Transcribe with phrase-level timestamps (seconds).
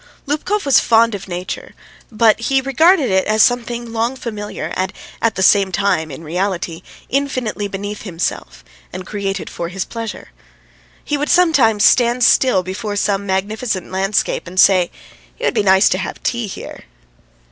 [0.25, 1.75] Lubkov was fond of nature,
[2.11, 6.81] but he regarded it as something long familiar and at the same time, in reality,
[7.09, 10.29] infinitely beneath himself and created for his pleasure.
[11.05, 14.89] He would sometimes stand still before some magnificent landscape and say:
[15.37, 16.85] "It would be nice to have tea here."